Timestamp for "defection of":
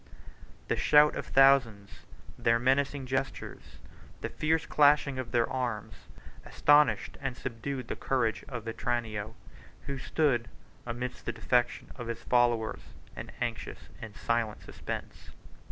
11.31-12.07